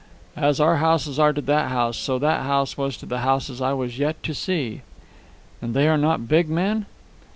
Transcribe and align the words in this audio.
"As 0.35 0.59
our 0.59 0.77
houses 0.77 1.19
are 1.19 1.31
to 1.31 1.41
that 1.41 1.69
house, 1.69 1.95
so 1.95 2.17
that 2.17 2.41
house 2.41 2.75
was 2.75 2.97
to 2.97 3.05
the 3.05 3.19
houses 3.19 3.61
I 3.61 3.73
was 3.73 3.99
yet 3.99 4.23
to 4.23 4.33
see." 4.33 4.81
"And 5.61 5.75
they 5.75 5.87
are 5.87 5.95
not 5.95 6.27
big 6.27 6.49
men?" 6.49 6.87